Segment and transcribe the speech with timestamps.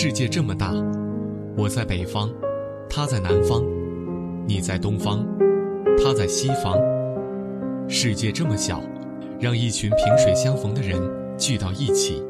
[0.00, 0.72] 世界这么大，
[1.56, 2.30] 我在北方，
[2.88, 3.64] 他在南方，
[4.46, 5.26] 你在东方，
[6.00, 6.78] 他在西方。
[7.88, 8.80] 世界这么小，
[9.40, 11.02] 让一群萍水相逢的人
[11.36, 12.22] 聚到一起。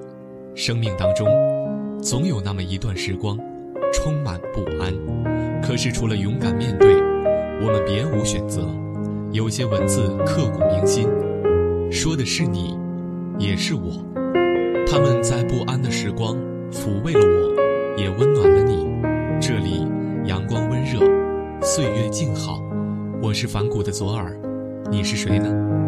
[0.55, 1.29] 生命当中，
[2.01, 3.37] 总有那么一段时光，
[3.93, 4.95] 充满不安。
[5.61, 6.95] 可是除了勇敢面对，
[7.61, 8.67] 我们别无选择。
[9.31, 11.07] 有些文字刻骨铭心，
[11.91, 12.79] 说的是你，
[13.39, 14.03] 也是我。
[14.87, 16.35] 他们在不安的时光
[16.71, 17.55] 抚慰了我，
[17.97, 18.87] 也温暖了你。
[19.41, 19.87] 这里
[20.25, 21.01] 阳光温热，
[21.63, 22.63] 岁月静好。
[23.23, 24.39] 我是反骨的左耳，
[24.91, 25.88] 你是谁呢？